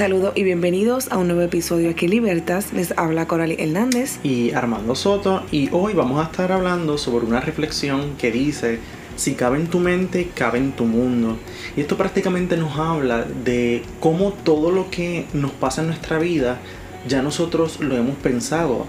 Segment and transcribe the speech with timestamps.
[0.00, 2.72] Saludos y bienvenidos a un nuevo episodio aquí Libertas.
[2.72, 7.40] Les habla Coralie Hernández y Armando Soto y hoy vamos a estar hablando sobre una
[7.40, 8.78] reflexión que dice
[9.16, 11.36] si cabe en tu mente, cabe en tu mundo.
[11.76, 16.58] Y esto prácticamente nos habla de cómo todo lo que nos pasa en nuestra vida
[17.06, 18.86] ya nosotros lo hemos pensado.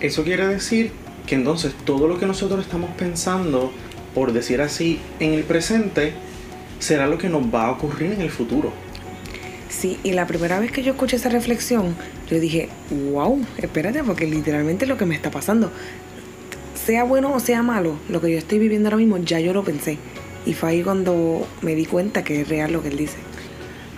[0.00, 0.90] Eso quiere decir
[1.28, 3.70] que entonces todo lo que nosotros estamos pensando,
[4.14, 6.14] por decir así, en el presente,
[6.80, 8.72] será lo que nos va a ocurrir en el futuro.
[9.70, 11.94] Sí, y la primera vez que yo escuché esa reflexión,
[12.28, 12.68] yo dije,
[13.12, 15.70] wow, espérate, porque literalmente lo que me está pasando,
[16.74, 19.62] sea bueno o sea malo, lo que yo estoy viviendo ahora mismo, ya yo lo
[19.62, 19.96] pensé.
[20.44, 23.18] Y fue ahí cuando me di cuenta que es real lo que él dice.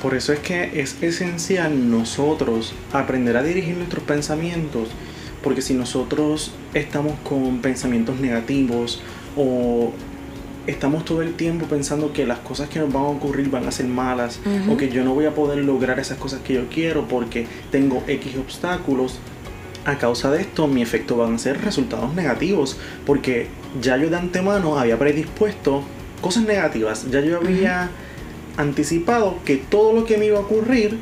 [0.03, 4.89] Por eso es que es esencial nosotros aprender a dirigir nuestros pensamientos,
[5.43, 9.01] porque si nosotros estamos con pensamientos negativos
[9.37, 9.93] o
[10.67, 13.73] estamos todo el tiempo pensando que las cosas que nos van a ocurrir van a
[13.73, 17.09] ser malas o que yo no voy a poder lograr esas cosas que yo quiero
[17.09, 19.19] porque tengo X obstáculos,
[19.85, 23.49] a causa de esto mi efecto van a ser resultados negativos porque
[23.81, 25.83] ya yo de antemano había predispuesto
[26.21, 27.91] cosas negativas, ya yo había
[28.57, 30.99] anticipado que todo lo que me iba a ocurrir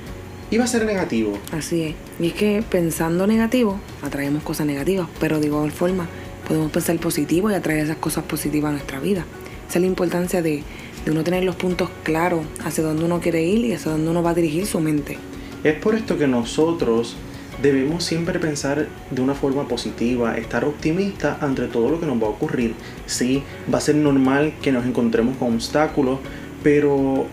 [0.50, 1.38] iba a ser negativo.
[1.52, 1.94] Así es.
[2.18, 6.08] Y es que pensando negativo, atraemos cosas negativas, pero de igual forma
[6.48, 9.24] podemos pensar positivo y atraer esas cosas positivas a nuestra vida.
[9.70, 10.64] Esa es la importancia de,
[11.04, 14.20] de uno tener los puntos claros hacia dónde uno quiere ir y hacia dónde uno
[14.20, 15.16] va a dirigir su mente.
[15.62, 17.14] Es por esto que nosotros
[17.62, 22.26] debemos siempre pensar de una forma positiva, estar optimista ante todo lo que nos va
[22.26, 22.74] a ocurrir.
[23.06, 26.18] Sí, va a ser normal que nos encontremos con obstáculos,
[26.64, 27.26] pero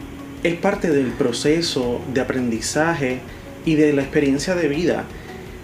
[0.43, 3.19] es parte del proceso de aprendizaje
[3.65, 5.05] y de la experiencia de vida.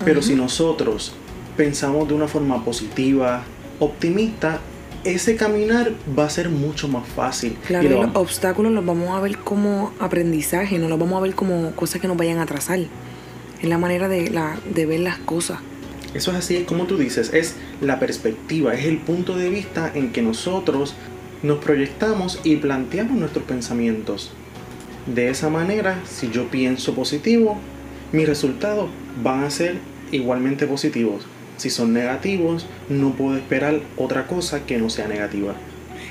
[0.04, 1.14] Pero si nosotros
[1.56, 3.44] pensamos de una forma positiva,
[3.78, 4.60] optimista,
[5.04, 7.58] ese caminar va a ser mucho más fácil.
[7.68, 11.36] Claro, y los obstáculos los vamos a ver como aprendizaje, no los vamos a ver
[11.36, 12.80] como cosas que nos vayan a atrasar.
[12.80, 15.60] Es la manera de, la, de ver las cosas.
[16.14, 20.12] Eso es así, como tú dices, es la perspectiva, es el punto de vista en
[20.12, 20.96] que nosotros
[21.42, 24.32] nos proyectamos y planteamos nuestros pensamientos.
[25.08, 27.58] De esa manera, si yo pienso positivo,
[28.12, 28.90] mis resultados
[29.22, 29.78] van a ser
[30.12, 31.26] igualmente positivos.
[31.58, 35.56] Si son negativos, no puedo esperar otra cosa que no sea negativa.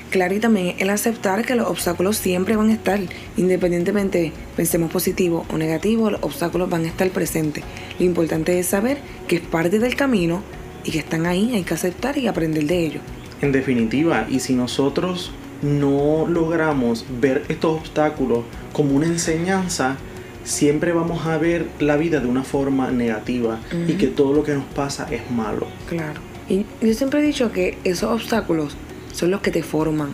[0.09, 2.99] Claro, y también el aceptar que los obstáculos siempre van a estar,
[3.35, 7.63] independientemente pensemos positivo o negativo, los obstáculos van a estar presentes.
[7.97, 10.43] Lo importante es saber que es parte del camino
[10.83, 13.01] y que están ahí, hay que aceptar y aprender de ellos.
[13.41, 15.31] En definitiva, y si nosotros
[15.63, 19.97] no logramos ver estos obstáculos como una enseñanza,
[20.43, 24.53] siempre vamos a ver la vida de una forma negativa y que todo lo que
[24.53, 25.67] nos pasa es malo.
[25.87, 26.19] Claro.
[26.49, 28.75] Y yo siempre he dicho que esos obstáculos
[29.13, 30.09] son los que te forman.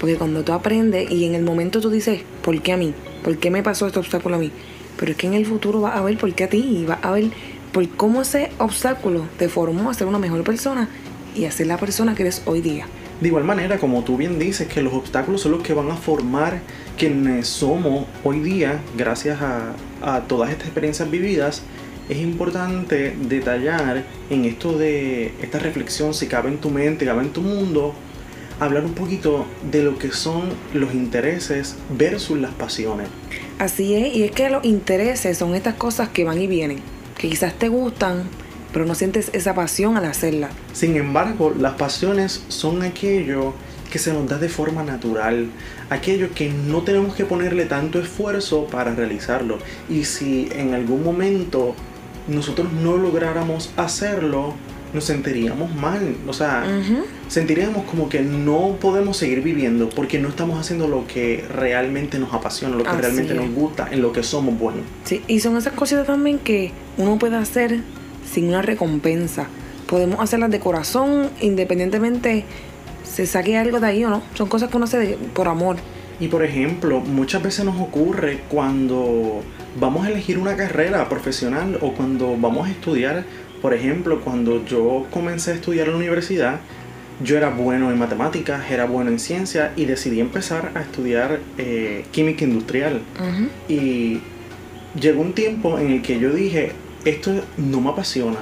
[0.00, 2.94] Porque cuando tú aprendes y en el momento tú dices, ¿por qué a mí?
[3.22, 4.52] ¿Por qué me pasó este obstáculo a mí?
[4.96, 6.98] Pero es que en el futuro vas a ver por qué a ti y vas
[7.02, 7.30] a ver
[7.72, 10.88] por cómo ese obstáculo te formó a ser una mejor persona
[11.34, 12.86] y a ser la persona que eres hoy día.
[13.20, 15.96] De igual manera, como tú bien dices, que los obstáculos son los que van a
[15.96, 16.60] formar
[16.98, 19.74] quienes somos hoy día, gracias a,
[20.26, 21.62] todas estas experiencias vividas,
[22.08, 27.30] es importante detallar en esto de esta reflexión, si cabe en tu mente, cabe en
[27.30, 27.94] tu mundo,
[28.58, 33.08] hablar un poquito de lo que son los intereses versus las pasiones.
[33.58, 36.80] Así es, y es que los intereses son estas cosas que van y vienen,
[37.16, 38.24] que quizás te gustan,
[38.72, 40.50] pero no sientes esa pasión al hacerla.
[40.72, 43.54] Sin embargo, las pasiones son aquello
[43.90, 45.48] que se nos da de forma natural,
[45.90, 49.58] aquello que no tenemos que ponerle tanto esfuerzo para realizarlo.
[49.88, 51.74] Y si en algún momento
[52.28, 54.54] nosotros no lográramos hacerlo,
[54.92, 56.64] nos sentiríamos mal, o sea,
[57.28, 62.32] sentiríamos como que no podemos seguir viviendo porque no estamos haciendo lo que realmente nos
[62.32, 64.82] apasiona, lo que realmente nos gusta, en lo que somos buenos.
[65.04, 67.80] Sí, y son esas cositas también que uno puede hacer
[68.30, 69.46] sin una recompensa.
[69.86, 72.44] Podemos hacerlas de corazón, independientemente
[73.18, 74.22] se saque algo de ahí o no.
[74.34, 75.74] Son cosas que uno hace por amor.
[76.20, 79.42] Y por ejemplo, muchas veces nos ocurre cuando
[79.80, 83.24] vamos a elegir una carrera profesional o cuando vamos a estudiar,
[83.60, 86.60] por ejemplo, cuando yo comencé a estudiar en la universidad,
[87.20, 92.04] yo era bueno en matemáticas, era bueno en ciencia y decidí empezar a estudiar eh,
[92.12, 93.00] química industrial.
[93.68, 94.20] Y
[95.00, 96.70] llegó un tiempo en el que yo dije,
[97.04, 98.38] esto no me apasiona.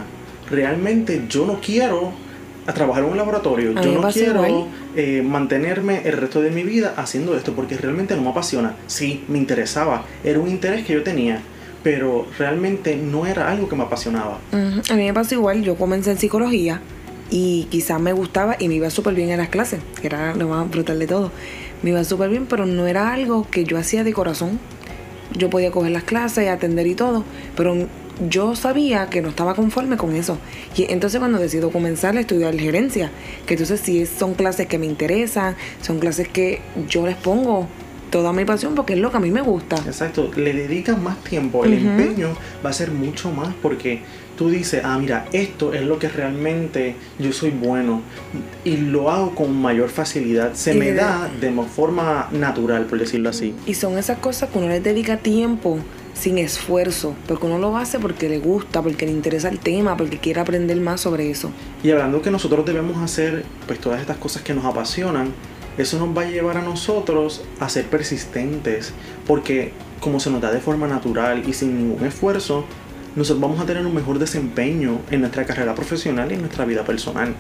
[0.51, 2.26] Realmente yo no quiero
[2.75, 3.73] trabajar en un laboratorio.
[3.81, 8.23] yo no quiero eh, mantenerme el resto de mi vida haciendo esto porque realmente no
[8.23, 8.75] me apasiona.
[8.87, 10.05] Sí, me interesaba.
[10.25, 11.41] Era un interés que yo tenía.
[11.83, 14.39] Pero realmente no era algo que me apasionaba.
[14.53, 15.63] A mí me pasa igual.
[15.63, 16.81] Yo comencé en psicología
[17.31, 20.49] y quizás me gustaba y me iba súper bien en las clases, que era lo
[20.49, 21.31] más brutal de todo.
[21.83, 24.59] Me iba súper bien, pero no era algo que yo hacía de corazón
[25.35, 27.25] yo podía coger las clases, atender y todo,
[27.57, 27.75] pero
[28.29, 30.39] yo sabía que no estaba conforme con eso.
[30.77, 33.11] Y entonces cuando decido comenzar a estudiar gerencia,
[33.47, 37.69] que entonces sí son clases que me interesan, son clases que yo les pongo
[38.11, 39.77] toda mi pasión porque es lo que a mí me gusta.
[39.77, 42.29] Exacto, le dedicas más tiempo, el empeño
[42.65, 44.01] va a ser mucho más porque
[44.37, 48.03] tú dices, ah, mira, esto es lo que realmente yo soy bueno
[48.65, 53.55] y lo hago con mayor facilidad, se me da de forma natural, por decirlo así.
[53.67, 55.79] Y son esas cosas que uno les dedica tiempo
[56.19, 60.19] sin esfuerzo, porque uno lo hace porque le gusta, porque le interesa el tema, porque
[60.19, 61.51] quiere aprender más sobre eso.
[61.83, 65.33] Y hablando que nosotros debemos hacer pues todas estas cosas que nos apasionan,
[65.77, 68.93] eso nos va a llevar a nosotros a ser persistentes,
[69.27, 72.65] porque como se nos da de forma natural y sin ningún esfuerzo,
[73.15, 76.85] nosotros vamos a tener un mejor desempeño en nuestra carrera profesional y en nuestra vida
[76.85, 77.35] personal.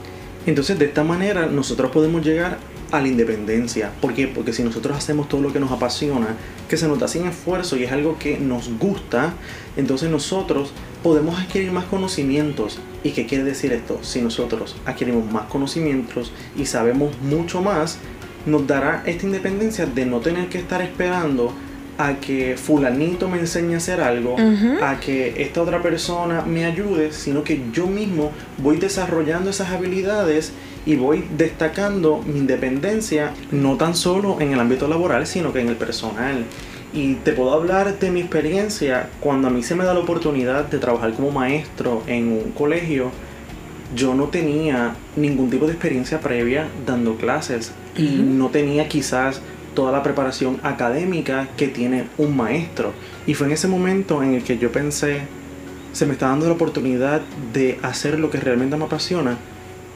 [0.46, 2.58] Entonces, de esta manera, nosotros podemos llegar
[2.90, 3.90] a la independencia.
[4.00, 4.28] ¿Por qué?
[4.28, 6.36] Porque si nosotros hacemos todo lo que nos apasiona,
[6.68, 9.34] que se nos da sin esfuerzo y es algo que nos gusta,
[9.76, 10.72] entonces nosotros
[11.02, 12.78] podemos adquirir más conocimientos.
[13.02, 13.98] ¿Y qué quiere decir esto?
[14.02, 17.98] Si nosotros adquirimos más conocimientos y sabemos mucho más,
[18.46, 21.52] nos dará esta independencia de no tener que estar esperando
[21.98, 24.36] a que fulanito me enseñe a hacer algo,
[24.82, 30.52] a que esta otra persona me ayude, sino que yo mismo voy desarrollando esas habilidades
[30.86, 35.68] y voy destacando mi independencia, no tan solo en el ámbito laboral, sino que en
[35.68, 36.44] el personal.
[36.94, 40.64] Y te puedo hablar de mi experiencia cuando a mí se me da la oportunidad
[40.66, 43.10] de trabajar como maestro en un colegio.
[43.94, 49.42] Yo no tenía ningún tipo de experiencia previa dando clases y no tenía quizás
[49.74, 52.92] toda la preparación académica que tiene un maestro.
[53.26, 55.22] Y fue en ese momento en el que yo pensé,
[55.92, 57.20] se me está dando la oportunidad
[57.52, 59.36] de hacer lo que realmente me apasiona,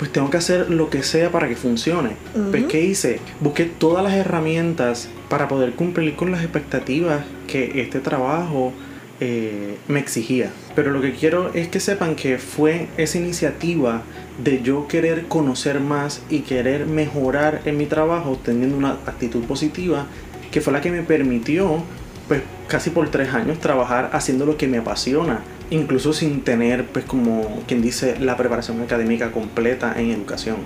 [0.00, 2.12] pues tengo que hacer lo que sea para que funcione.
[2.50, 3.20] Pues ¿qué hice?
[3.38, 8.72] Busqué todas las herramientas para poder cumplir con las expectativas que este trabajo
[9.20, 10.52] eh, me exigía.
[10.74, 14.00] Pero lo que quiero es que sepan que fue esa iniciativa
[14.42, 20.06] de yo querer conocer más y querer mejorar en mi trabajo teniendo una actitud positiva
[20.50, 21.84] que fue la que me permitió
[22.26, 27.04] pues casi por tres años trabajar haciendo lo que me apasiona incluso sin tener pues
[27.04, 30.56] como quien dice la preparación académica completa en educación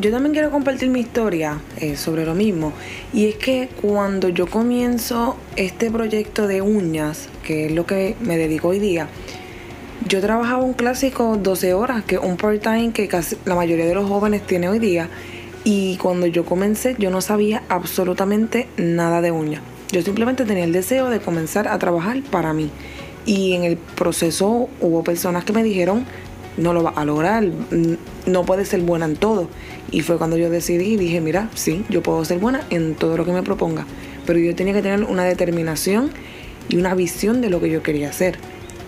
[0.00, 2.72] yo también quiero compartir mi historia eh, sobre lo mismo
[3.12, 8.36] y es que cuando yo comienzo este proyecto de uñas que es lo que me
[8.36, 9.08] dedico hoy día
[10.06, 13.94] yo trabajaba un clásico 12 horas, que es un part-time que casi la mayoría de
[13.94, 15.08] los jóvenes tiene hoy día.
[15.64, 19.62] Y cuando yo comencé, yo no sabía absolutamente nada de uñas.
[19.90, 22.70] Yo simplemente tenía el deseo de comenzar a trabajar para mí.
[23.26, 26.04] Y en el proceso hubo personas que me dijeron,
[26.56, 27.44] no lo vas a lograr,
[28.26, 29.48] no puedes ser buena en todo.
[29.90, 33.16] Y fue cuando yo decidí y dije, mira, sí, yo puedo ser buena en todo
[33.16, 33.86] lo que me proponga.
[34.26, 36.10] Pero yo tenía que tener una determinación
[36.68, 38.38] y una visión de lo que yo quería hacer.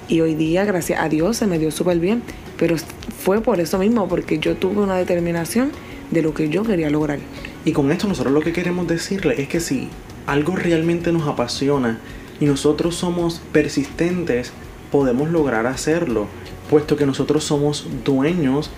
[0.08, 2.22] Y hoy día, gracias a Dios, se me dio súper bien.
[2.58, 2.76] Pero
[3.18, 5.72] fue por eso mismo, porque yo tuve una determinación
[6.10, 7.18] de lo que yo quería lograr.
[7.64, 9.88] Y con esto nosotros lo que queremos decirle es que si
[10.26, 11.98] algo realmente nos apasiona
[12.40, 14.52] y nosotros somos persistentes,
[14.90, 16.26] podemos lograr hacerlo,
[16.70, 18.70] puesto que nosotros somos dueños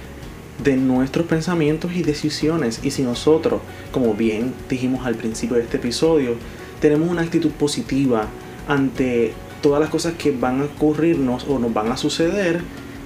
[0.62, 2.80] de nuestros pensamientos y decisiones.
[2.82, 3.60] Y si nosotros,
[3.92, 6.34] como bien dijimos al principio de este episodio,
[6.80, 8.26] tenemos una actitud positiva
[8.66, 9.32] ante
[9.62, 12.60] todas las cosas que van a ocurrirnos o nos van a suceder,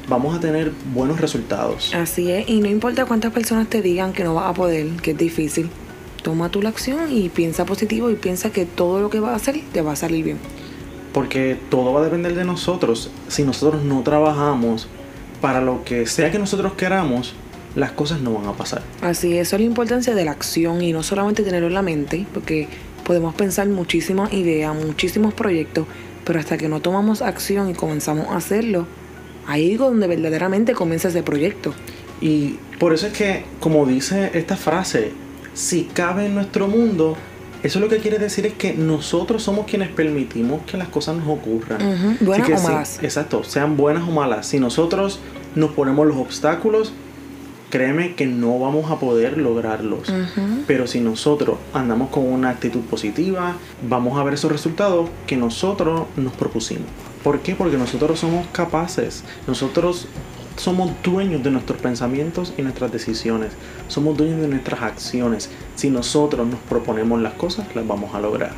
[0.08, 1.94] vamos a tener buenos resultados.
[1.94, 5.12] Así es, y no importa cuántas personas te digan que no vas a poder, que
[5.12, 5.70] es difícil,
[6.22, 9.36] toma tu la acción y piensa positivo y piensa que todo lo que vas a
[9.36, 10.38] hacer te va a salir bien.
[11.12, 13.10] Porque todo va a depender de nosotros.
[13.28, 14.88] Si nosotros no trabajamos
[15.40, 17.34] para lo que sea que nosotros queramos,
[17.74, 18.82] las cosas no van a pasar.
[19.02, 21.82] Así es, eso es la importancia de la acción y no solamente tenerlo en la
[21.82, 22.68] mente, porque
[23.04, 25.86] podemos pensar muchísimas ideas, muchísimos proyectos,
[26.24, 28.86] pero hasta que no tomamos acción y comenzamos a hacerlo,
[29.46, 31.74] ahí es donde verdaderamente comienza ese proyecto.
[32.20, 35.12] Y por eso es que, como dice esta frase,
[35.54, 37.16] si cabe en nuestro mundo,
[37.62, 41.28] eso lo que quiere decir es que nosotros somos quienes permitimos que las cosas nos
[41.28, 42.16] ocurran.
[42.20, 42.98] Buenas o malas.
[43.02, 44.46] exacto, sean buenas o malas.
[44.46, 45.20] Si nosotros
[45.54, 46.92] nos ponemos los obstáculos,
[47.70, 50.12] créeme que no vamos a poder lograrlos.
[50.66, 53.56] Pero si nosotros andamos con una actitud positiva,
[53.88, 56.88] vamos a ver esos resultados que nosotros nos propusimos.
[57.22, 57.54] ¿Por qué?
[57.54, 60.08] Porque nosotros somos capaces, nosotros
[60.62, 63.50] somos dueños de nuestros pensamientos y nuestras decisiones,
[63.88, 65.50] somos dueños de nuestras acciones.
[65.74, 68.52] Si nosotros nos proponemos las cosas, las vamos a lograr.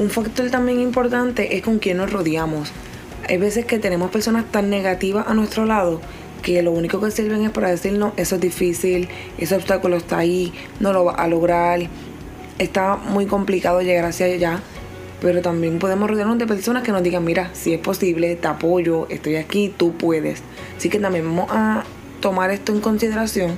[0.00, 2.72] Un factor también importante es con quién nos rodeamos.
[3.28, 6.00] Hay veces que tenemos personas tan negativas a nuestro lado
[6.42, 10.52] que lo único que sirven es para decirnos, eso es difícil, ese obstáculo está ahí,
[10.80, 11.82] no lo va a lograr,
[12.58, 14.60] está muy complicado llegar hacia allá.
[15.22, 19.06] Pero también podemos rodearnos de personas que nos digan, mira, si es posible, te apoyo,
[19.08, 20.42] estoy aquí, tú puedes.
[20.76, 21.84] Así que también vamos a
[22.20, 23.52] tomar esto en consideración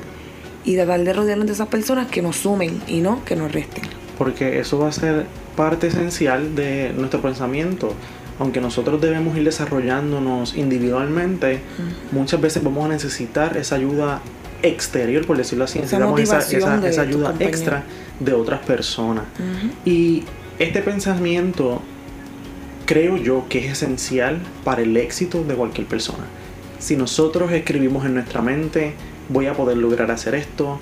[0.63, 3.83] y tratar de rodearnos de esas personas que nos sumen y no que nos resten.
[4.19, 5.25] Porque eso va a ser
[5.57, 7.95] parte esencial de nuestro pensamiento.
[8.39, 11.61] Aunque nosotros debemos ir desarrollándonos individualmente,
[12.13, 14.21] muchas veces vamos a necesitar esa ayuda
[14.63, 17.85] exterior, por decirlo así, Esa necesitamos esa, ayuda extra
[18.21, 19.25] de otras personas.
[19.85, 20.25] Y
[20.59, 21.83] este pensamiento
[22.87, 26.25] creo yo que es esencial para el éxito de cualquier persona.
[26.79, 28.95] Si nosotros escribimos en nuestra mente,
[29.29, 30.79] voy a poder lograr hacer esto,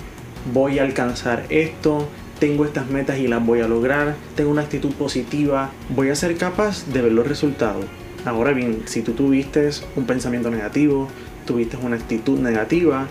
[0.53, 2.07] voy a alcanzar esto,
[2.39, 6.35] tengo estas metas y las voy a lograr, tengo una actitud positiva, voy a ser
[6.35, 7.85] capaz de ver los resultados.
[8.25, 11.07] Ahora bien, si tú tuviste un pensamiento negativo,
[11.45, 13.07] tuviste una actitud negativa,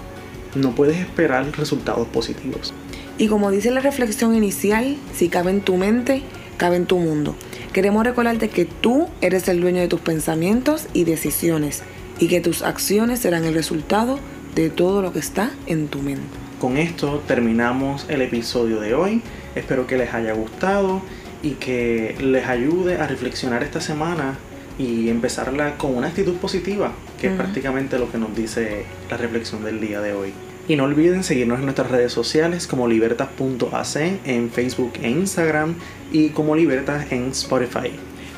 [0.55, 2.73] no puedes esperar resultados positivos.
[3.19, 6.23] Y como dice la reflexión inicial, si cabe en tu mente,
[6.63, 7.35] cabe en tu mundo.
[7.73, 11.83] Queremos recordarte que tú eres el dueño de tus pensamientos y decisiones
[12.21, 14.21] y que tus acciones serán el resultado
[14.55, 16.23] de todo lo que está en tu mente.
[16.61, 19.23] Con esto terminamos el episodio de hoy.
[19.57, 21.03] Espero que les haya gustado
[21.43, 24.39] y que les ayude a reflexionar esta semana
[24.79, 27.43] y empezarla con una actitud positiva, que es Ujú.
[27.43, 30.33] prácticamente lo que nos dice la reflexión del día de hoy.
[30.69, 35.75] Y no olviden seguirnos en nuestras redes sociales como libertas.ac en Facebook e Instagram
[36.13, 37.91] y como Libertas en Spotify.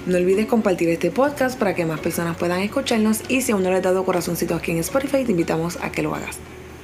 [0.07, 3.71] No olvides compartir este podcast para que más personas puedan escucharnos y si aún no
[3.71, 6.39] le has dado corazoncito aquí en Spotify, te invitamos a que lo hagas.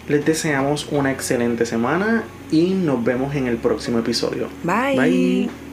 [0.08, 4.48] Les deseamos una excelente semana y nos vemos en el próximo episodio.
[4.64, 4.96] Bye.
[4.96, 5.69] Bye.